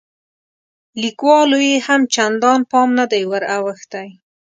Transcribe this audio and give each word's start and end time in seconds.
لیکوالو 1.01 1.57
یې 1.69 1.77
هم 1.87 2.01
چندان 2.15 2.59
پام 2.71 2.89
نه 2.99 3.05
دی 3.11 3.23
وراوښتی. 3.31 4.07